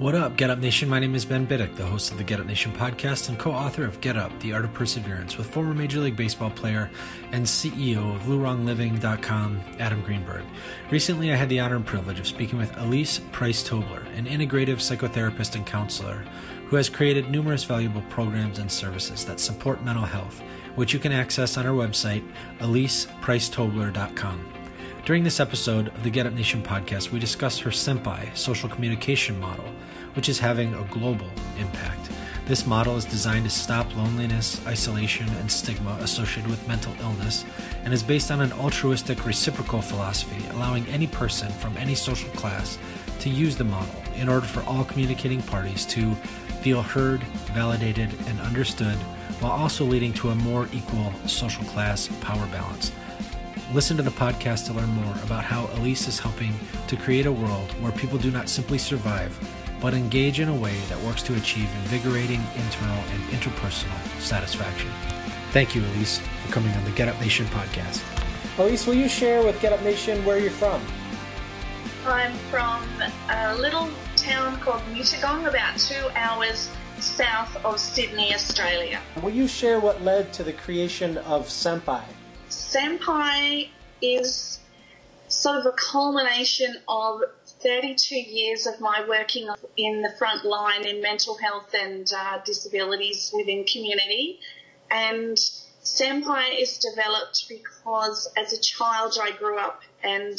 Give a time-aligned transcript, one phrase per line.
[0.00, 0.88] What up, Get Up Nation?
[0.88, 3.52] My name is Ben Biddick, the host of the Get Up Nation podcast and co
[3.52, 6.90] author of Get Up, The Art of Perseverance, with former Major League Baseball player
[7.32, 10.44] and CEO of LuRongLiving.com, Adam Greenberg.
[10.90, 14.78] Recently, I had the honor and privilege of speaking with Elise Price Tobler, an integrative
[14.78, 16.24] psychotherapist and counselor
[16.68, 20.40] who has created numerous valuable programs and services that support mental health,
[20.76, 22.26] which you can access on our website,
[22.60, 24.59] AlysePrice-Tobler.com.
[25.10, 29.40] During this episode of the Get Up Nation podcast, we discuss her SEMPI social communication
[29.40, 29.64] model
[30.14, 31.26] which is having a global
[31.58, 32.08] impact.
[32.46, 37.44] This model is designed to stop loneliness, isolation, and stigma associated with mental illness
[37.82, 42.78] and is based on an altruistic reciprocal philosophy, allowing any person from any social class
[43.18, 46.14] to use the model in order for all communicating parties to
[46.62, 47.20] feel heard,
[47.52, 48.94] validated, and understood,
[49.40, 52.92] while also leading to a more equal social class power balance.
[53.72, 56.52] Listen to the podcast to learn more about how Alyse is helping
[56.88, 59.32] to create a world where people do not simply survive,
[59.80, 64.90] but engage in a way that works to achieve invigorating internal and interpersonal satisfaction.
[65.52, 68.02] Thank you, Alyse, for coming on the Get Up Nation podcast.
[68.58, 70.82] Alyse, will you share with Get Up Nation where you're from?
[72.04, 72.84] I'm from
[73.28, 79.00] a little town called Mittagong, about two hours south of Sydney, Australia.
[79.22, 82.02] Will you share what led to the creation of SEMPI?
[82.72, 83.68] SEMPI
[84.00, 84.60] is
[85.26, 87.22] sort of a culmination of
[87.62, 93.32] 32 years of my working in the front line in mental health and uh, disabilities
[93.34, 94.38] within community.
[94.88, 95.36] And
[95.82, 100.38] SEMPI is developed because as a child I grew up and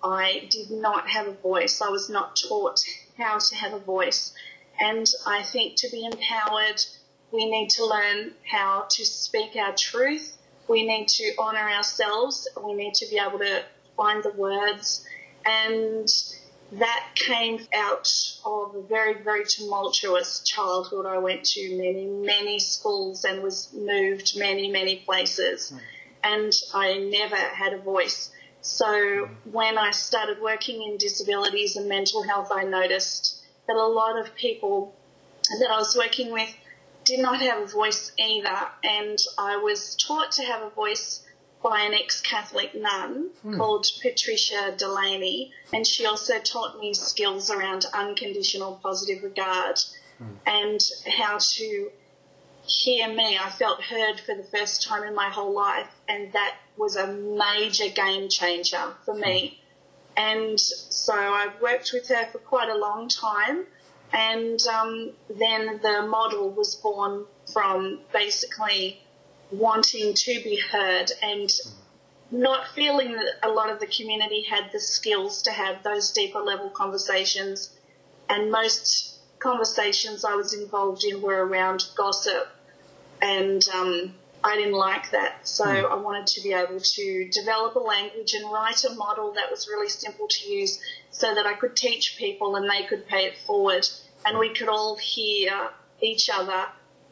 [0.00, 1.80] I did not have a voice.
[1.80, 2.84] I was not taught
[3.18, 4.32] how to have a voice.
[4.78, 6.84] And I think to be empowered,
[7.32, 10.36] we need to learn how to speak our truth.
[10.68, 12.48] We need to honour ourselves.
[12.62, 13.62] We need to be able to
[13.96, 15.06] find the words
[15.44, 16.08] and
[16.72, 18.08] that came out
[18.44, 21.06] of a very, very tumultuous childhood.
[21.06, 25.72] I went to many, many schools and was moved many, many places.
[25.72, 25.80] Mm.
[26.24, 28.30] And I never had a voice.
[28.62, 34.18] So when I started working in disabilities and mental health, I noticed that a lot
[34.18, 34.94] of people
[35.60, 36.52] that I was working with
[37.04, 38.58] did not have a voice either.
[38.82, 41.24] And I was taught to have a voice
[41.64, 43.56] by an ex-Catholic nun hmm.
[43.56, 49.80] called Patricia Delaney, and she also taught me skills around unconditional positive regard
[50.18, 50.34] hmm.
[50.46, 51.90] and how to
[52.66, 53.38] hear me.
[53.38, 57.06] I felt heard for the first time in my whole life, and that was a
[57.06, 59.48] major game changer for me.
[59.48, 59.60] Hmm.
[60.16, 63.64] And so I've worked with her for quite a long time,
[64.14, 69.02] and um, then the model was born from basically
[69.50, 71.50] wanting to be heard and
[72.30, 76.38] not feeling that a lot of the community had the skills to have those deeper
[76.38, 77.70] level conversations.
[78.28, 82.48] And most conversations I was involved in were around gossip.
[83.20, 84.14] And um,
[84.44, 85.46] I didn't like that.
[85.48, 85.90] So mm.
[85.90, 89.66] I wanted to be able to develop a language and write a model that was
[89.68, 90.78] really simple to use
[91.10, 93.88] so that I could teach people and they could pay it forward.
[94.24, 95.70] And we could all hear
[96.00, 96.66] each other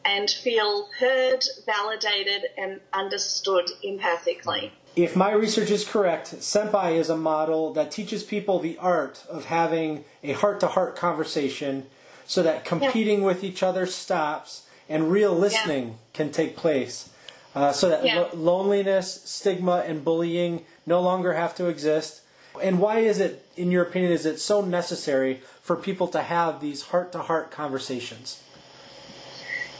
[0.05, 4.71] and feel heard, validated, and understood empathically.
[4.95, 9.45] If my research is correct, SEMPI is a model that teaches people the art of
[9.45, 11.87] having a heart to heart conversation
[12.25, 13.25] so that competing yeah.
[13.25, 15.93] with each other stops and real listening yeah.
[16.13, 17.09] can take place.
[17.55, 18.19] Uh, so that yeah.
[18.19, 22.21] lo- loneliness, stigma, and bullying no longer have to exist.
[22.61, 26.59] And why is it, in your opinion, is it so necessary for people to have
[26.59, 28.43] these heart to heart conversations?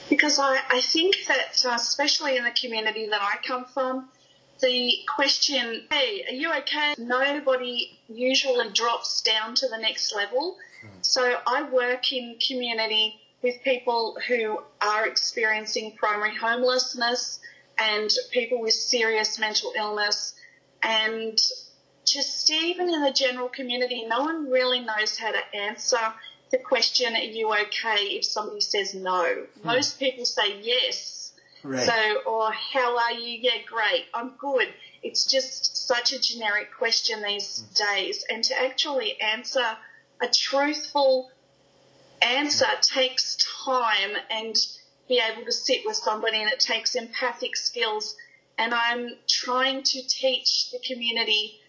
[0.09, 4.09] Because I, I think that, uh, especially in the community that I come from,
[4.61, 6.95] the question, hey, are you okay?
[6.97, 10.57] Nobody usually drops down to the next level.
[10.83, 10.89] Mm.
[11.01, 17.39] So I work in community with people who are experiencing primary homelessness
[17.77, 20.33] and people with serious mental illness.
[20.81, 21.37] And
[22.05, 26.13] just even in the general community, no one really knows how to answer
[26.51, 29.45] the question, are you okay, if somebody says no.
[29.61, 29.67] Hmm.
[29.67, 31.31] Most people say yes.
[31.63, 31.85] Right.
[31.85, 33.39] So, or how are you?
[33.41, 34.05] Yeah, great.
[34.13, 34.67] I'm good.
[35.01, 37.95] It's just such a generic question these hmm.
[37.95, 38.25] days.
[38.29, 39.65] And to actually answer
[40.21, 41.31] a truthful
[42.21, 44.55] answer takes time and
[45.07, 48.15] be able to sit with somebody and it takes empathic skills.
[48.57, 51.59] And I'm trying to teach the community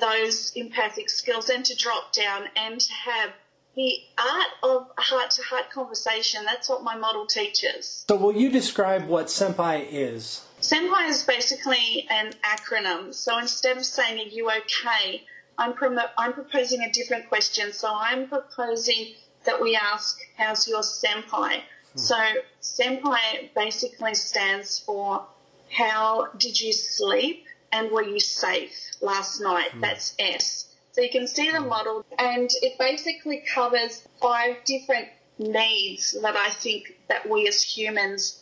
[0.00, 3.30] those empathic skills and to drop down and to have
[3.76, 6.44] the art of heart to heart conversation.
[6.44, 8.04] That's what my model teaches.
[8.08, 10.42] So, will you describe what SEMPI is?
[10.60, 13.12] SEMPI is basically an acronym.
[13.12, 15.24] So, instead of saying, Are you okay?
[15.58, 17.72] I'm, prom- I'm proposing a different question.
[17.72, 19.14] So, I'm proposing
[19.44, 21.60] that we ask, How's your SEMPI?
[21.92, 21.98] Hmm.
[21.98, 22.16] So,
[22.62, 25.26] SEMPI basically stands for
[25.70, 27.43] How did you sleep
[27.74, 29.72] and were you safe last night?
[29.72, 29.80] Hmm.
[29.80, 30.68] That's S.
[30.92, 36.50] So you can see the model and it basically covers five different needs that I
[36.50, 38.40] think that we as humans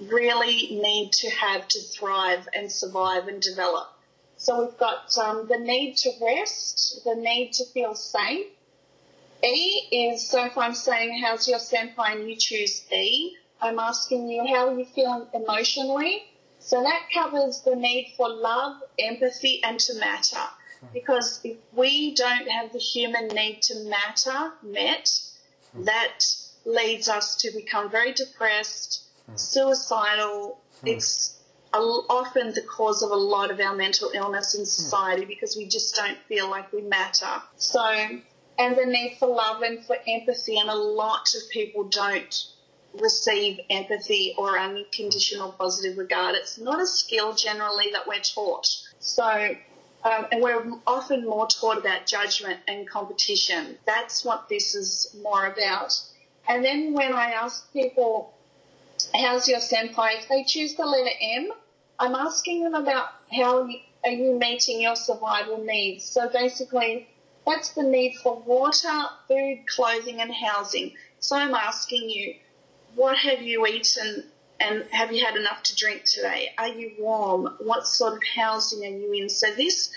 [0.00, 3.88] really need to have to thrive and survive and develop.
[4.36, 8.46] So we've got um, the need to rest, the need to feel safe.
[9.44, 14.28] E is, so if I'm saying, how's your SEMPI and you choose E, I'm asking
[14.28, 16.22] you, how are you feeling emotionally?
[16.64, 20.40] So that covers the need for love, empathy, and to matter.
[20.92, 25.20] Because if we don't have the human need to matter met,
[25.74, 26.24] that
[26.64, 29.02] leads us to become very depressed,
[29.36, 30.60] suicidal.
[30.84, 31.38] It's
[31.72, 35.94] often the cause of a lot of our mental illness in society because we just
[35.94, 37.42] don't feel like we matter.
[37.56, 37.84] So,
[38.58, 42.46] and the need for love and for empathy, and a lot of people don't
[43.00, 46.34] receive empathy or unconditional positive regard.
[46.34, 48.66] It's not a skill generally that we're taught.
[48.98, 49.56] So
[50.04, 53.78] um, and we're often more taught about judgment and competition.
[53.86, 56.00] That's what this is more about.
[56.48, 58.34] And then when I ask people,
[59.14, 60.18] how's your SEMPI?
[60.18, 61.52] If they choose the letter M,
[62.00, 63.68] I'm asking them about how
[64.04, 66.04] are you meeting your survival needs.
[66.04, 67.08] So basically,
[67.46, 70.94] that's the need for water, food, clothing, and housing.
[71.20, 72.34] So I'm asking you,
[72.94, 74.24] what have you eaten
[74.60, 76.50] and have you had enough to drink today?
[76.56, 77.56] Are you warm?
[77.60, 79.28] What sort of housing are you in?
[79.28, 79.92] So this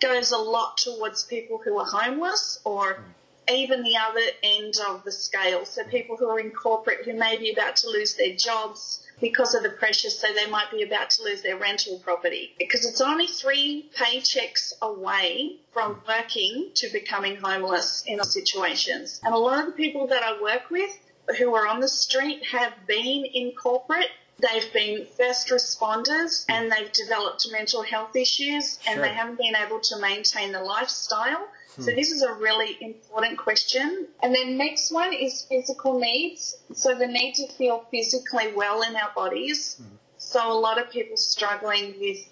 [0.00, 3.02] goes a lot towards people who are homeless or
[3.48, 5.64] even the other end of the scale.
[5.64, 9.54] So people who are in corporate who may be about to lose their jobs because
[9.54, 12.52] of the pressure, so they might be about to lose their rental property.
[12.58, 19.20] Because it's only three paychecks away from working to becoming homeless in situations.
[19.24, 20.98] And a lot of the people that I work with
[21.38, 24.10] who are on the street have been in corporate.
[24.38, 29.02] They've been first responders and they've developed mental health issues and sure.
[29.02, 31.48] they haven't been able to maintain the lifestyle.
[31.76, 31.82] Hmm.
[31.82, 34.08] So this is a really important question.
[34.22, 36.56] And then next one is physical needs.
[36.74, 39.76] So the need to feel physically well in our bodies.
[39.76, 39.96] Hmm.
[40.18, 42.28] So a lot of people struggling with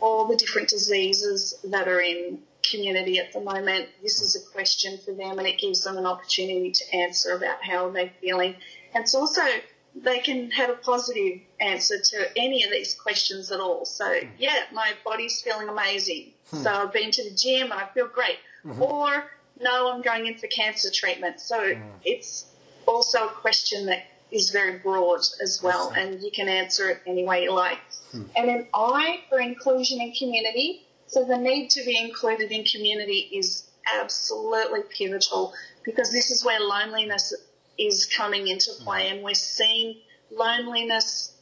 [0.00, 2.40] all the different diseases that are in
[2.70, 3.88] community at the moment.
[4.02, 7.62] This is a question for them and it gives them an opportunity to answer about
[7.62, 8.56] how they're feeling.
[8.94, 9.42] And it's also,
[9.94, 13.84] they can have a positive answer to any of these questions at all.
[13.84, 16.32] So, yeah, my body's feeling amazing.
[16.50, 16.62] Hmm.
[16.62, 18.38] So I've been to the gym and I feel great.
[18.64, 18.82] Mm-hmm.
[18.82, 19.30] Or,
[19.60, 21.40] no, I'm going in for cancer treatment.
[21.40, 21.82] So mm.
[22.04, 22.46] it's
[22.86, 27.24] also a question that is very broad as well, and you can answer it any
[27.24, 27.78] way you like.
[28.10, 28.22] Hmm.
[28.36, 33.28] And then I, for inclusion in community, so the need to be included in community
[33.32, 33.70] is
[34.00, 35.52] absolutely pivotal
[35.84, 37.34] because this is where loneliness
[37.78, 39.96] is coming into play and we're seeing
[40.30, 41.34] loneliness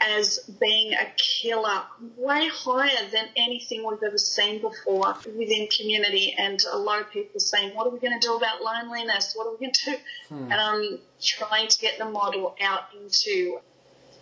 [0.00, 1.82] as being a killer
[2.16, 7.36] way higher than anything we've ever seen before within community and a lot of people
[7.36, 9.90] are saying what are we going to do about loneliness what are we going to
[9.90, 9.96] do
[10.28, 10.50] hmm.
[10.50, 13.58] and i'm trying to get the model out into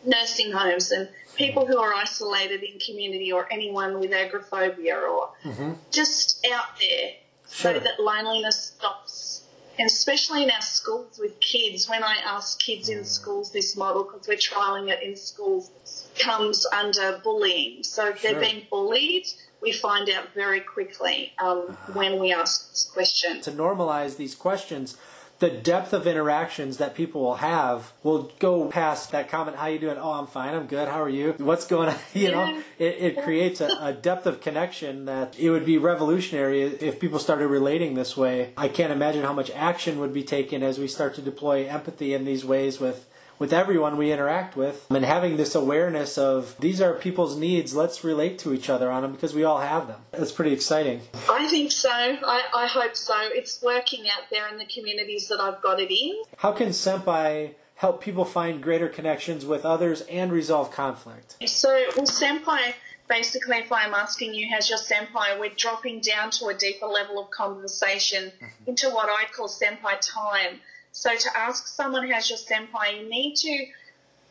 [0.05, 5.73] nursing homes and people who are isolated in community or anyone with agoraphobia or mm-hmm.
[5.91, 7.11] just out there
[7.51, 7.75] sure.
[7.75, 9.43] so that loneliness stops.
[9.79, 14.03] And especially in our schools with kids, when I ask kids in schools this model,
[14.03, 15.71] because we're trialling it in schools,
[16.19, 17.85] comes under bullying.
[17.85, 18.33] So if sure.
[18.33, 19.29] they're being bullied,
[19.61, 23.41] we find out very quickly um, when we ask this question.
[23.43, 24.97] To normalize these questions,
[25.39, 29.79] the depth of interactions that people will have will go past that comment, how you
[29.79, 29.97] doing?
[29.97, 30.55] Oh, I'm fine.
[30.55, 30.89] I'm good.
[30.89, 31.35] How are you?
[31.39, 31.97] What's going on?
[32.15, 36.63] You know, it, it creates a, a, depth of connection that it would be revolutionary
[36.63, 38.53] if people started relating this way.
[38.57, 42.15] I can't imagine how much action would be taken as we start to deploy empathy
[42.15, 43.08] in these ways with
[43.39, 48.05] with everyone we interact with and having this awareness of these are people's needs let's
[48.05, 50.01] relate to each other on them because we all have them.
[50.13, 51.03] That's pretty exciting.
[51.29, 51.91] I think so.
[51.91, 53.15] I, I hope so.
[53.21, 56.23] It's working out there in the communities that i've got it in.
[56.39, 61.37] How can SEMPI help people find greater connections with others and resolve conflict?
[61.47, 62.75] So well SEMPI
[63.09, 67.19] basically, if I'm asking you, how's your SEMPI, we're dropping down to a deeper level
[67.19, 68.47] of conversation mm-hmm.
[68.67, 70.61] into what I call SEMPI time.
[70.93, 73.67] So to ask someone how's your SEMPI, you need to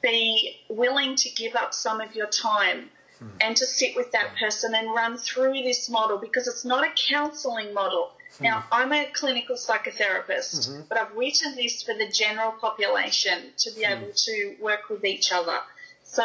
[0.01, 3.37] be willing to give up some of your time mm-hmm.
[3.41, 6.91] and to sit with that person and run through this model because it's not a
[7.09, 8.11] counseling model.
[8.33, 8.43] Mm-hmm.
[8.43, 10.81] Now, I'm a clinical psychotherapist, mm-hmm.
[10.89, 15.31] but I've written this for the general population to be able to work with each
[15.31, 15.57] other.
[16.03, 16.23] So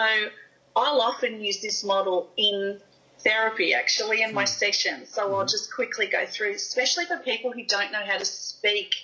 [0.77, 2.81] I'll often use this model in
[3.23, 4.47] therapy actually in my hmm.
[4.47, 5.11] sessions.
[5.11, 5.47] So I'll hmm.
[5.47, 8.95] just quickly go through, especially for people who don't know how to speak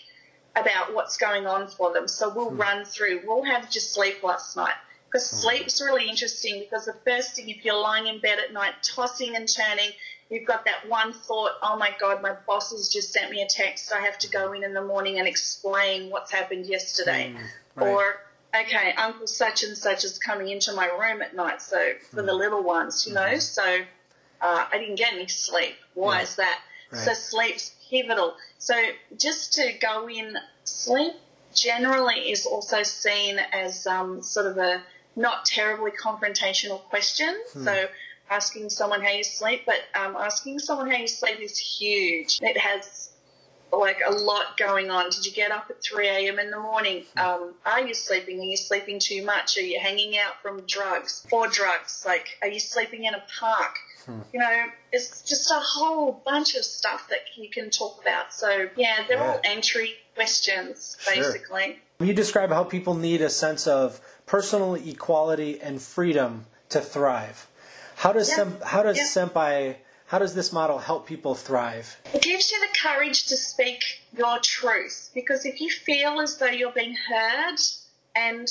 [0.61, 2.09] about what's going on for them.
[2.09, 2.59] So we'll mm.
[2.59, 3.23] run through.
[3.27, 4.75] We'll have just sleep last night
[5.11, 5.43] because mm.
[5.43, 9.37] sleep's really interesting because the first thing, if you're lying in bed at night, tossing
[9.37, 9.91] and turning,
[10.31, 13.47] you've got that one thought, oh my God, my boss has just sent me a
[13.47, 13.93] text.
[13.93, 17.33] I have to go in in the morning and explain what's happened yesterday.
[17.35, 17.41] Mm.
[17.77, 17.89] Right.
[17.89, 18.21] Or
[18.55, 21.63] okay, Uncle such and such is coming into my room at night.
[21.63, 22.39] So for the hmm.
[22.39, 23.39] little ones, you know, mm-hmm.
[23.39, 23.81] so
[24.41, 25.75] uh, I didn't get any sleep.
[25.95, 26.23] Why yeah.
[26.23, 26.61] is that?
[26.91, 27.01] Right.
[27.01, 28.35] So sleep's pivotal.
[28.59, 28.75] So
[29.17, 31.15] just to go in, sleep
[31.55, 34.83] generally is also seen as um, sort of a
[35.17, 37.35] not terribly confrontational question.
[37.53, 37.65] Hmm.
[37.65, 37.89] So
[38.31, 42.39] asking someone how you sleep, but um, asking someone how you sleep is huge.
[42.43, 42.85] It has
[43.73, 45.11] like a lot going on.
[45.11, 46.39] Did you get up at 3 a.m.
[46.39, 47.05] in the morning?
[47.17, 48.41] Um, are you sleeping?
[48.41, 49.59] Are you sleeping too much?
[49.59, 52.05] Are you hanging out from drugs or drugs?
[52.07, 53.77] Like, are you sleeping in a park?
[54.07, 54.21] Hmm.
[54.33, 58.33] You know, it's just a whole bunch of stuff that you can talk about.
[58.33, 59.33] So, yeah, they're yeah.
[59.33, 61.79] all entry questions, basically.
[61.99, 62.07] Sure.
[62.07, 67.49] You describe how people need a sense of personal equality and freedom to thrive.
[67.97, 68.37] How does, yeah.
[68.37, 69.05] sem- how does yeah.
[69.05, 69.77] SEMPI
[70.09, 72.01] how does this model help people thrive?
[72.15, 73.85] It gives you the courage to speak
[74.17, 77.59] your truth because if you feel as though you're being heard
[78.17, 78.49] and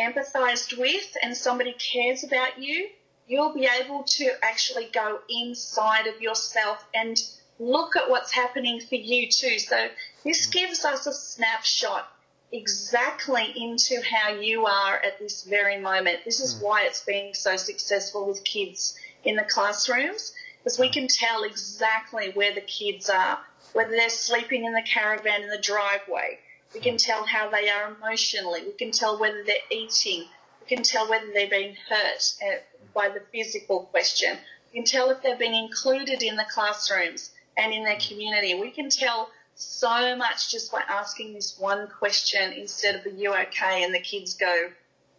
[0.00, 2.88] empathized with and somebody cares about you,
[3.28, 7.22] you'll be able to actually go inside of yourself and
[7.60, 9.60] look at what's happening for you too.
[9.60, 9.88] So
[10.24, 12.08] this gives us a snapshot
[12.50, 16.24] exactly into how you are at this very moment.
[16.24, 16.64] This is hmm.
[16.64, 20.32] why it's been so successful with kids in the classrooms
[20.66, 23.38] because we can tell exactly where the kids are,
[23.72, 26.40] whether they're sleeping in the caravan in the driveway.
[26.74, 28.64] We can tell how they are emotionally.
[28.64, 30.24] We can tell whether they're eating.
[30.60, 32.56] We can tell whether they're being hurt uh,
[32.92, 34.36] by the physical question.
[34.72, 38.54] We can tell if they're being included in the classrooms and in their community.
[38.54, 43.32] We can tell so much just by asking this one question instead of, are you
[43.32, 43.84] okay?
[43.84, 44.70] And the kids go,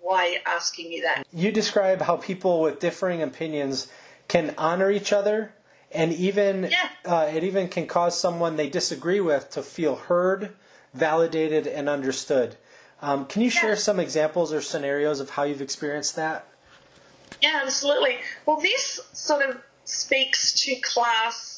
[0.01, 1.25] why are you asking me that?
[1.31, 3.87] You describe how people with differing opinions
[4.27, 5.53] can honor each other,
[5.91, 6.89] and even yeah.
[7.05, 10.53] uh, it even can cause someone they disagree with to feel heard,
[10.93, 12.57] validated, and understood.
[13.01, 16.47] Um, can you share some examples or scenarios of how you've experienced that?
[17.41, 18.17] Yeah, absolutely.
[18.45, 21.56] Well, this sort of speaks to class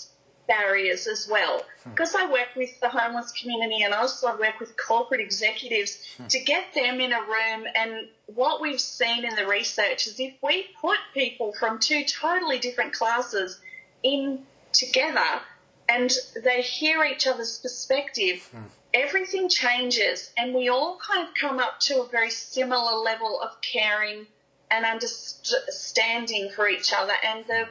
[0.49, 1.61] barriers as well.
[1.83, 1.91] Hmm.
[1.91, 6.27] Because I work with the homeless community and also I work with corporate executives hmm.
[6.27, 7.65] to get them in a room.
[7.75, 12.59] And what we've seen in the research is if we put people from two totally
[12.59, 13.61] different classes
[14.03, 14.39] in
[14.73, 15.39] together
[15.87, 16.11] and
[16.43, 18.63] they hear each other's perspective, hmm.
[18.93, 23.61] everything changes and we all kind of come up to a very similar level of
[23.61, 24.25] caring
[24.71, 27.13] and understanding for each other.
[27.23, 27.67] And the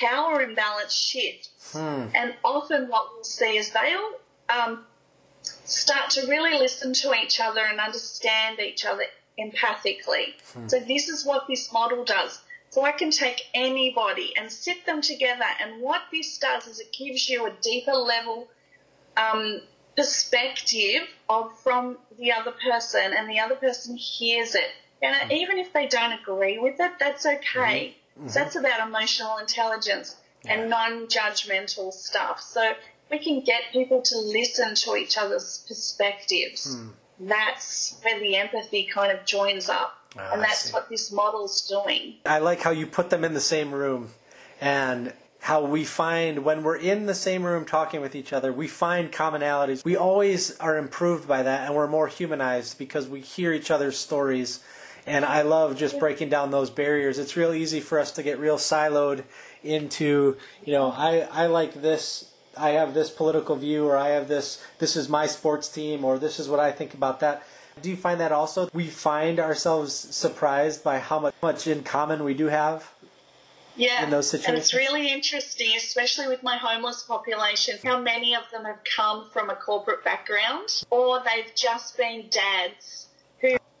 [0.00, 1.50] power imbalance shift.
[1.72, 2.06] Hmm.
[2.14, 4.12] And often what we'll see is they'll
[4.48, 4.84] um,
[5.42, 9.04] start to really listen to each other and understand each other
[9.38, 10.34] empathically.
[10.52, 10.68] Hmm.
[10.68, 12.40] So this is what this model does.
[12.70, 16.92] So I can take anybody and sit them together, and what this does is it
[16.92, 18.46] gives you a deeper level
[19.16, 19.60] um,
[19.96, 24.70] perspective of from the other person, and the other person hears it.
[25.02, 25.32] And hmm.
[25.32, 27.96] even if they don't agree with it, that's okay.
[28.20, 28.28] Mm-hmm.
[28.28, 30.54] So that's about emotional intelligence yeah.
[30.54, 32.40] and non-judgmental stuff.
[32.40, 32.72] So
[33.10, 36.76] we can get people to listen to each other's perspectives.
[36.76, 36.90] Mm.
[37.20, 39.96] That's where the empathy kind of joins up.
[40.18, 42.14] Oh, and that's what this model's doing.
[42.26, 44.10] I like how you put them in the same room
[44.60, 48.68] and how we find when we're in the same room talking with each other, we
[48.68, 49.84] find commonalities.
[49.84, 53.96] We always are improved by that and we're more humanized because we hear each other's
[53.96, 54.60] stories
[55.06, 57.18] and I love just breaking down those barriers.
[57.18, 59.24] It's real easy for us to get real siloed
[59.62, 64.28] into, you know, I, I like this, I have this political view, or I have
[64.28, 67.42] this, this is my sports team, or this is what I think about that.
[67.82, 68.68] Do you find that also?
[68.72, 72.90] We find ourselves surprised by how much, much in common we do have?
[73.76, 74.48] Yeah, in those situations?
[74.48, 79.30] and it's really interesting, especially with my homeless population, how many of them have come
[79.30, 83.06] from a corporate background or they've just been dads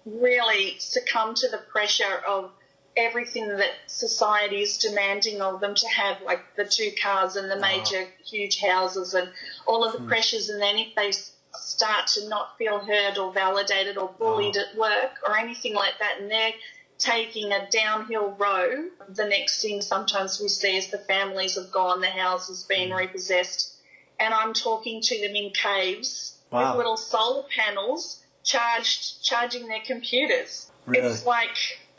[0.04, 2.50] really succumb to the pressure of
[2.96, 7.58] everything that society is demanding of them to have, like the two cars and the
[7.58, 9.28] major huge houses and
[9.66, 10.08] all of the hmm.
[10.08, 10.48] pressures.
[10.48, 11.12] And then if they
[11.54, 14.60] start to not feel heard or validated or bullied oh.
[14.60, 16.52] at work or anything like that, and they're
[16.98, 22.00] taking a downhill row, the next thing sometimes we see is the families have gone,
[22.00, 22.96] the house has been mm.
[22.96, 23.74] repossessed,
[24.18, 26.70] and I'm talking to them in caves wow.
[26.70, 30.70] with little solar panels charged, charging their computers.
[30.86, 31.06] Really?
[31.08, 31.56] It's like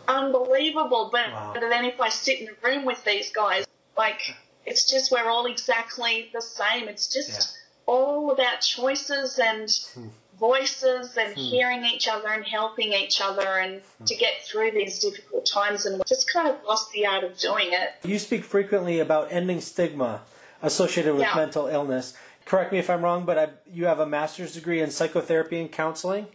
[0.07, 1.09] unbelievable.
[1.11, 1.51] But, wow.
[1.53, 3.65] but then if I sit in a room with these guys,
[3.97, 6.87] like it's just we're all exactly the same.
[6.87, 7.93] It's just yeah.
[7.93, 10.07] all about choices and hmm.
[10.39, 11.39] voices and hmm.
[11.39, 14.05] hearing each other and helping each other and hmm.
[14.05, 17.69] to get through these difficult times and just kind of lost the art of doing
[17.71, 17.91] it.
[18.03, 20.21] You speak frequently about ending stigma
[20.61, 21.35] associated with yeah.
[21.35, 22.13] mental illness.
[22.45, 25.71] Correct me if I'm wrong, but I, you have a master's degree in psychotherapy and
[25.71, 26.27] counseling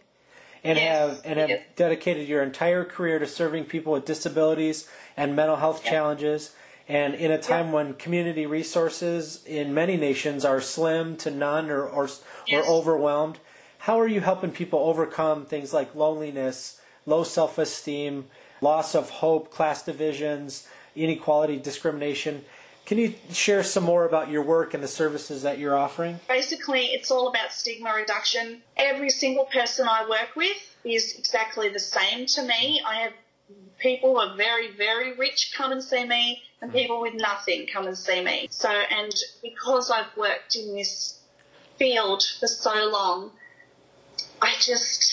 [0.67, 0.99] and yes.
[0.99, 1.63] have and have yes.
[1.77, 5.93] dedicated your entire career to serving people with disabilities and mental health yes.
[5.93, 6.55] challenges.
[6.89, 11.83] And in a time when community resources in many nations are slim to none or,
[11.83, 12.09] or,
[12.53, 13.39] or overwhelmed,
[13.79, 18.27] how are you helping people overcome things like loneliness, low self esteem,
[18.61, 22.45] loss of hope, class divisions, inequality, discrimination?
[22.87, 26.21] Can you share some more about your work and the services that you're offering?
[26.29, 28.63] Basically, it's all about stigma reduction.
[28.77, 32.81] Every single person I work with is exactly the same to me.
[32.87, 33.13] I have
[33.79, 37.89] people who are very, very rich come and see me, and people with nothing come
[37.89, 38.47] and see me.
[38.53, 39.13] So, and
[39.43, 41.19] because I've worked in this
[41.79, 43.33] field for so long,
[44.41, 45.13] I just,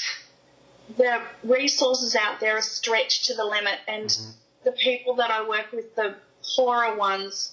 [0.96, 4.32] the resources out there are stretched to the limit, and mm-hmm.
[4.64, 6.16] the people that I work with, the
[6.56, 7.53] poorer ones,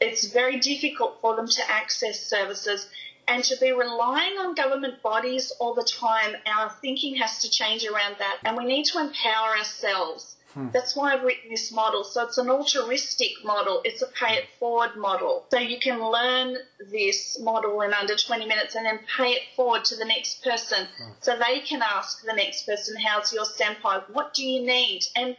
[0.00, 2.88] it's very difficult for them to access services
[3.28, 6.36] and to be relying on government bodies all the time.
[6.46, 10.36] Our thinking has to change around that, and we need to empower ourselves.
[10.56, 10.68] Hmm.
[10.72, 12.02] That's why I've written this model.
[12.02, 13.82] So it's an altruistic model.
[13.84, 15.44] It's a pay it forward model.
[15.50, 16.56] So you can learn
[16.90, 20.86] this model in under 20 minutes and then pay it forward to the next person.
[20.98, 21.10] Hmm.
[21.20, 24.04] So they can ask the next person, how's your SEMPI?
[24.14, 25.02] What do you need?
[25.14, 25.36] And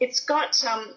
[0.00, 0.94] it's got um,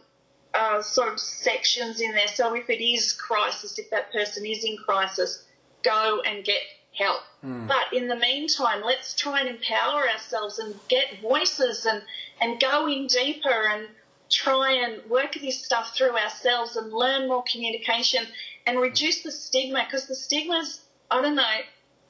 [0.54, 2.28] uh, sort of sections in there.
[2.28, 5.44] So if it is crisis, if that person is in crisis,
[5.84, 6.62] go and get
[6.94, 7.22] help.
[7.44, 7.68] Mm.
[7.68, 12.02] But in the meantime, let's try and empower ourselves and get voices and,
[12.42, 13.88] and go in deeper and
[14.30, 18.26] try and work this stuff through ourselves and learn more communication
[18.68, 21.44] and reduce the stigma because the stigma's, I don't know,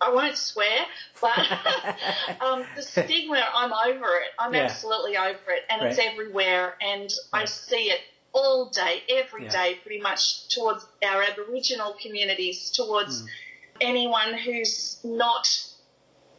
[0.01, 0.85] I won't swear,
[1.21, 1.37] but
[2.41, 4.29] um, the stigma, I'm over it.
[4.37, 4.61] I'm yeah.
[4.61, 5.91] absolutely over it, and right.
[5.91, 7.99] it's everywhere, and I see it
[8.31, 9.51] all day, every yeah.
[9.51, 13.27] day, pretty much towards our Aboriginal communities, towards mm.
[13.81, 15.47] anyone who's not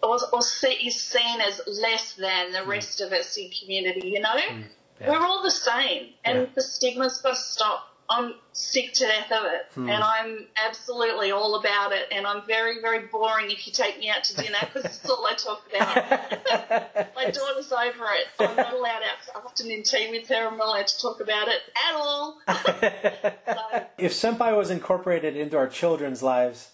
[0.03, 2.67] or, or see, is seen as less than the mm.
[2.67, 4.09] rest of us in community.
[4.09, 4.65] You know, mm.
[5.01, 5.11] yeah.
[5.11, 6.47] we're all the same, and yeah.
[6.55, 7.90] the stigma's got to stop.
[8.11, 9.89] I'm sick to death of it, hmm.
[9.89, 12.09] and I'm absolutely all about it.
[12.11, 15.25] And I'm very, very boring if you take me out to dinner because it's all
[15.25, 17.15] I talk about.
[17.15, 18.27] My daughter's over it.
[18.41, 20.49] I'm not allowed out to afternoon tea with her.
[20.49, 22.39] I'm not allowed to talk about it at all.
[22.49, 23.87] so.
[23.99, 26.71] If SEMPI was incorporated into our children's lives,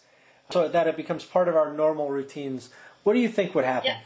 [0.51, 2.71] so that it becomes part of our normal routines,
[3.03, 3.91] what do you think would happen?
[3.91, 4.01] Yeah.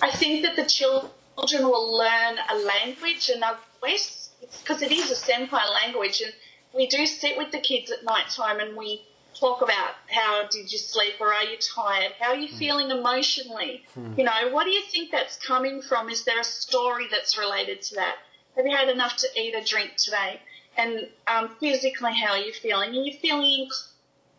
[0.00, 4.21] I think that the children will learn a language, another voice
[4.60, 6.32] because it is a SEMPI language, and
[6.74, 9.02] we do sit with the kids at night time and we
[9.38, 12.12] talk about how did you sleep or are you tired?
[12.18, 12.58] How are you mm.
[12.58, 13.82] feeling emotionally?
[13.98, 14.18] Mm.
[14.18, 16.08] You know, what do you think that's coming from?
[16.08, 18.16] Is there a story that's related to that?
[18.56, 20.40] Have you had enough to eat or drink today?
[20.76, 22.90] And um, physically, how are you feeling?
[22.90, 23.68] Are you feeling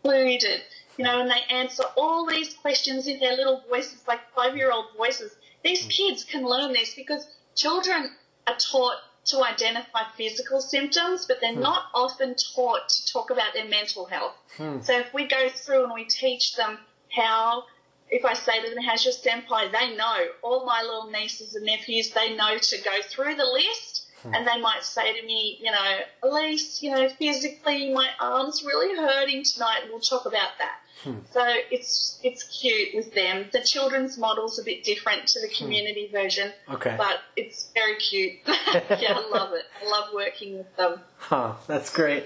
[0.04, 0.62] included?
[0.96, 4.70] You know, and they answer all these questions in their little voices, like five year
[4.70, 5.32] old voices.
[5.64, 5.90] These mm.
[5.90, 8.10] kids can learn this because children
[8.46, 11.60] are taught to identify physical symptoms, but they're hmm.
[11.60, 14.34] not often taught to talk about their mental health.
[14.56, 14.80] Hmm.
[14.82, 16.78] So if we go through and we teach them
[17.10, 17.64] how,
[18.10, 20.26] if I say to them, how's your SEMPI, they know.
[20.42, 23.93] All my little nieces and nephews, they know to go through the list
[24.32, 28.96] and they might say to me, you know, Alyse, you know, physically my arm's really
[28.96, 30.78] hurting tonight and we'll talk about that.
[31.02, 31.18] Hmm.
[31.32, 33.46] So it's it's cute with them.
[33.52, 35.64] The children's model's a bit different to the hmm.
[35.64, 36.12] community hmm.
[36.12, 36.52] version.
[36.70, 36.94] Okay.
[36.96, 38.34] But it's very cute.
[38.46, 39.64] yeah, I love it.
[39.84, 41.00] I love working with them.
[41.16, 42.24] Huh, that's great.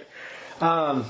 [0.61, 1.07] Um,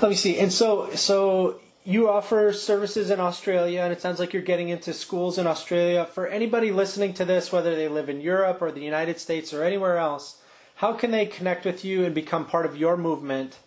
[0.00, 0.38] let me see.
[0.38, 4.92] And so so you offer services in Australia, and it sounds like you're getting into
[4.94, 6.06] schools in Australia.
[6.06, 9.62] For anybody listening to this, whether they live in Europe or the United States or
[9.62, 10.38] anywhere else,
[10.76, 13.58] how can they connect with you and become part of your movement,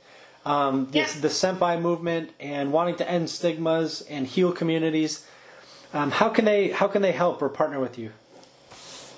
[0.46, 1.22] um, this, yeah.
[1.22, 5.28] the SEMPI movement, and wanting to end stigmas and heal communities?
[5.94, 8.12] Um, how can they how can they help or partner with you?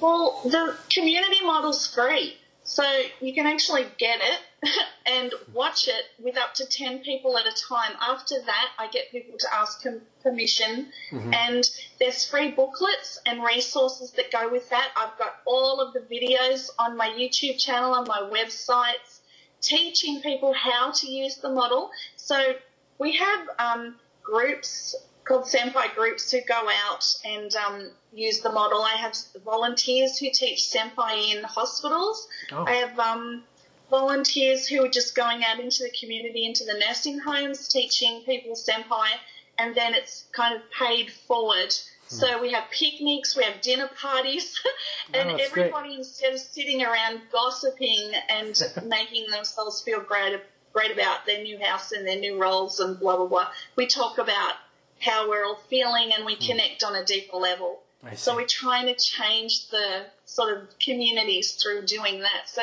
[0.01, 2.38] Well, the community model's free.
[2.63, 2.83] So
[3.19, 4.39] you can actually get it
[5.06, 7.93] and watch it with up to 10 people at a time.
[8.02, 9.84] After that, I get people to ask
[10.22, 10.88] permission.
[11.12, 11.34] Mm-hmm.
[11.34, 11.69] And
[12.00, 14.91] there's free booklets and resources that go with that.
[14.95, 19.19] I've got all of the videos on my YouTube channel, on my websites,
[19.62, 21.91] teaching people how to use the model.
[22.15, 22.56] So
[22.98, 24.95] we have um, groups
[25.30, 28.82] called SEMPI groups who go out and um, use the model.
[28.82, 32.28] I have volunteers who teach SEMPI in hospitals.
[32.52, 32.65] Oh.
[32.65, 33.43] I have um,
[33.89, 38.56] volunteers who are just going out into the community, into the nursing homes, teaching people
[38.56, 39.10] SEMPI,
[39.58, 41.73] and then it's kind of paid forward.
[42.10, 42.15] Hmm.
[42.15, 44.60] So we have picnics, we have dinner parties,
[45.13, 45.99] and oh, everybody great.
[45.99, 50.39] instead of sitting around gossiping and making themselves feel great,
[50.73, 54.17] great about their new house and their new roles and blah blah blah, we talk
[54.17, 54.54] about
[55.02, 56.45] how we're all feeling and we hmm.
[56.45, 57.82] connect on a deeper level.
[58.15, 62.47] So we're trying to change the sort of communities through doing that.
[62.47, 62.62] So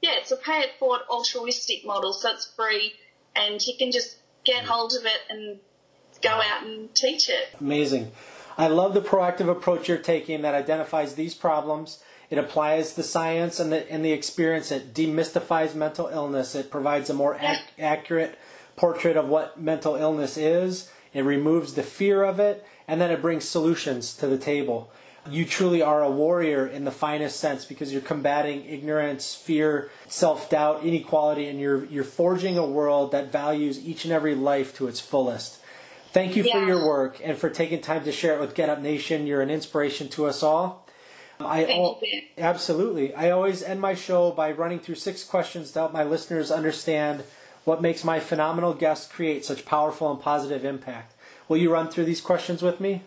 [0.00, 2.94] yeah, it's a pay it forward altruistic model, so it's free
[3.36, 4.68] and you can just get hmm.
[4.68, 5.58] hold of it and
[6.22, 7.48] go out and teach it.
[7.60, 8.10] Amazing.
[8.56, 12.02] I love the proactive approach you're taking that identifies these problems.
[12.28, 14.72] It applies the science and the, and the experience.
[14.72, 16.54] It demystifies mental illness.
[16.56, 18.36] It provides a more ac- accurate
[18.74, 23.22] portrait of what mental illness is it removes the fear of it, and then it
[23.22, 24.90] brings solutions to the table.
[25.30, 30.50] You truly are a warrior in the finest sense because you're combating ignorance, fear, self
[30.50, 34.88] doubt, inequality, and you're, you're forging a world that values each and every life to
[34.88, 35.58] its fullest.
[36.12, 36.52] Thank you yeah.
[36.52, 39.26] for your work and for taking time to share it with Get Up Nation.
[39.26, 40.86] You're an inspiration to us all.
[41.40, 42.00] I al-
[42.36, 43.14] absolutely.
[43.14, 47.22] I always end my show by running through six questions to help my listeners understand
[47.68, 51.14] what makes my phenomenal guests create such powerful and positive impact?
[51.48, 53.02] Will you run through these questions with me?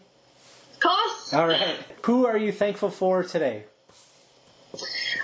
[1.34, 1.78] All right.
[2.04, 3.64] Who are you thankful for today?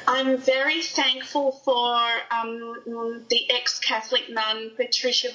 [0.08, 2.00] I'm very thankful for
[2.32, 5.28] um, the ex Catholic nun, Patricia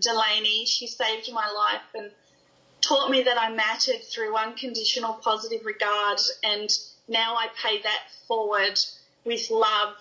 [0.00, 0.64] Delaney.
[0.64, 2.10] She saved my life and
[2.80, 6.70] taught me that I mattered through unconditional positive regard, and
[7.06, 8.78] now I pay that forward
[9.24, 9.94] with love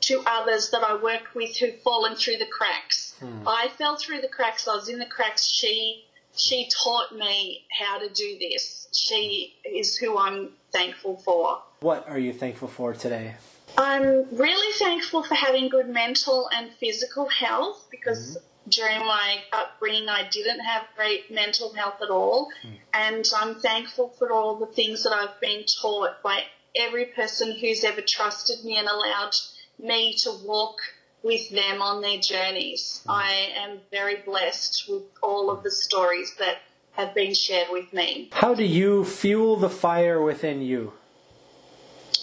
[0.00, 3.14] to others that I work with who've fallen through the cracks.
[3.20, 3.46] Hmm.
[3.46, 4.66] I fell through the cracks.
[4.66, 5.46] I was in the cracks.
[5.46, 6.04] She
[6.36, 8.88] she taught me how to do this.
[8.92, 11.62] She is who I'm thankful for.
[11.80, 13.34] What are you thankful for today?
[13.76, 18.70] I'm really thankful for having good mental and physical health because mm-hmm.
[18.70, 22.48] during my upbringing I didn't have great mental health at all.
[22.64, 22.76] Mm.
[22.92, 26.42] And I'm thankful for all the things that I've been taught by
[26.74, 29.34] every person who's ever trusted me and allowed
[29.78, 30.76] me to walk
[31.22, 33.02] with them on their journeys.
[33.06, 33.14] Mm.
[33.14, 36.58] I am very blessed with all of the stories that
[36.92, 38.28] have been shared with me.
[38.32, 40.92] How do you fuel the fire within you?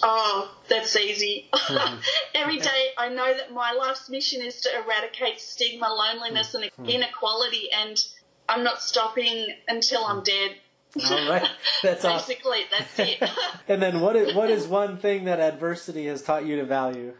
[0.02, 1.48] Oh, that's easy.
[1.52, 2.00] Mm-hmm.
[2.34, 6.86] Every day I know that my life's mission is to eradicate stigma, loneliness, and mm-hmm.
[6.86, 8.02] inequality, and
[8.48, 10.56] I'm not stopping until I'm dead.
[11.08, 11.48] All right,
[11.82, 12.86] that's basically awesome.
[12.96, 13.30] that's it.
[13.68, 17.12] and then, what is what is one thing that adversity has taught you to value?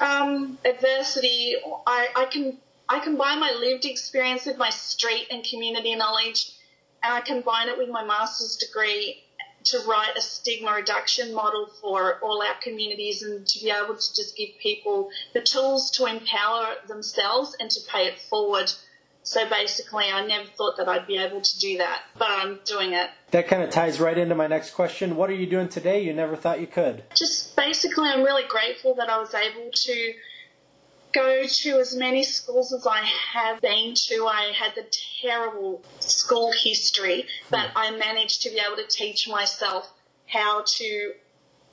[0.00, 1.56] Um, adversity,
[1.86, 6.52] I, I can I combine my lived experience with my street and community knowledge,
[7.02, 9.24] and I combine it with my master's degree
[9.64, 14.14] to write a stigma reduction model for all our communities and to be able to
[14.14, 18.72] just give people the tools to empower themselves and to pay it forward
[19.26, 22.92] so basically, I never thought that I'd be able to do that, but I'm doing
[22.92, 23.10] it.
[23.32, 25.16] That kind of ties right into my next question.
[25.16, 27.02] What are you doing today you never thought you could?
[27.12, 30.14] Just basically, I'm really grateful that I was able to
[31.12, 34.28] go to as many schools as I have been to.
[34.28, 34.86] I had the
[35.20, 37.70] terrible school history, but.
[37.74, 39.90] I managed to be able to teach myself
[40.28, 41.12] how to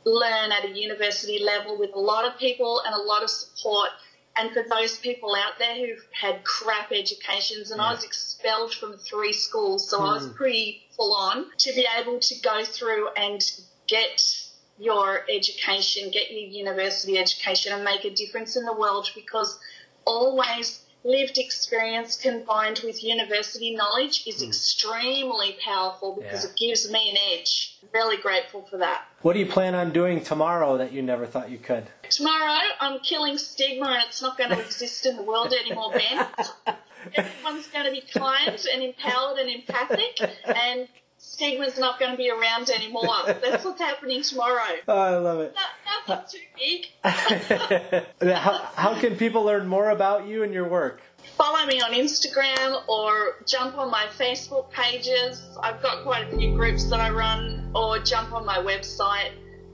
[0.05, 3.89] learn at a university level with a lot of people and a lot of support
[4.35, 7.87] and for those people out there who've had crap educations, and yeah.
[7.87, 10.09] I was expelled from three schools, so mm.
[10.09, 10.33] I was hmm.
[10.33, 13.43] pretty full on, to be able to go through and
[13.87, 19.59] get your education, get your university education, and make a difference in the world because
[20.05, 24.47] always lived experience combined with university knowledge is hmm.
[24.47, 26.49] extremely powerful because Yeah.
[26.49, 27.75] it gives me an edge.
[27.93, 29.05] Really grateful for that.
[29.21, 31.85] What do you plan on doing tomorrow that you never thought you could?
[32.09, 36.25] Tomorrow, I'm killing stigma and it's not going to exist in the world anymore, Ben.
[37.15, 40.87] Everyone's going to be kind and empowered and empathic, and
[41.33, 43.15] stigma's not going to be around anymore.
[43.25, 44.61] That's what's happening tomorrow.
[44.87, 45.55] Oh, I love it.
[45.55, 46.85] No, nothing too big.
[48.35, 51.01] how, how can people learn more about you and your work?
[51.37, 55.41] Follow me on Instagram or jump on my Facebook pages.
[55.61, 59.31] I've got quite a few groups that I run, or jump on my website,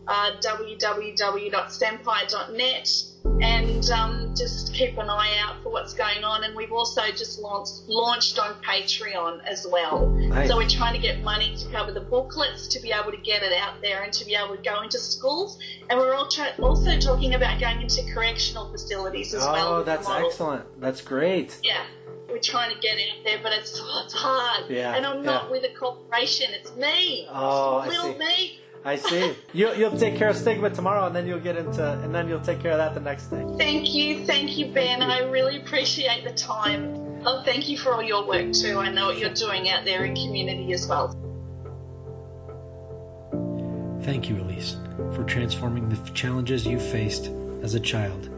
[0.09, 0.31] uh,
[3.41, 6.43] and um, just keep an eye out for what's going on.
[6.43, 10.09] And we've also just launched, launched on Patreon as well.
[10.09, 10.49] Nice.
[10.49, 13.43] So we're trying to get money to cover the booklets to be able to get
[13.43, 15.59] it out there and to be able to go into schools.
[15.89, 19.75] And we're all tra- also talking about going into correctional facilities as well.
[19.75, 20.79] Oh, that's excellent.
[20.79, 21.57] That's great.
[21.63, 21.83] Yeah,
[22.29, 24.69] we're trying to get out there, but it's oh, it's hard.
[24.69, 25.51] Yeah, and I'm not yeah.
[25.51, 26.51] with a corporation.
[26.53, 27.27] It's me.
[27.31, 28.19] Oh, I little see.
[28.19, 28.59] me.
[28.85, 29.35] I see.
[29.53, 32.39] You, you'll take care of stigma tomorrow, and then you'll get into, and then you'll
[32.39, 33.45] take care of that the next day.
[33.57, 35.01] Thank you, thank you, Ben.
[35.01, 36.95] I really appreciate the time.
[37.25, 38.77] Oh, thank you for all your work too.
[38.77, 41.09] I know what you're doing out there in community as well.
[44.03, 44.77] Thank you, Alyse,
[45.13, 47.29] for transforming the challenges you faced
[47.61, 48.29] as a child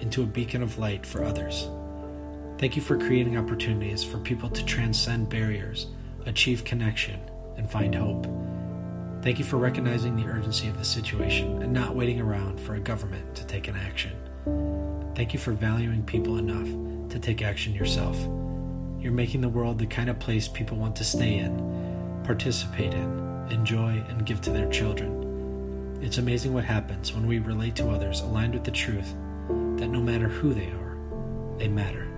[0.00, 1.68] into a beacon of light for others.
[2.58, 5.86] Thank you for creating opportunities for people to transcend barriers,
[6.26, 7.20] achieve connection,
[7.56, 8.26] and find hope.
[9.22, 12.80] Thank you for recognizing the urgency of the situation and not waiting around for a
[12.80, 14.12] government to take an action.
[15.14, 18.18] Thank you for valuing people enough to take action yourself.
[18.98, 23.46] You're making the world the kind of place people want to stay in, participate in,
[23.50, 25.98] enjoy, and give to their children.
[26.00, 29.14] It's amazing what happens when we relate to others aligned with the truth
[29.76, 30.96] that no matter who they are,
[31.58, 32.09] they matter.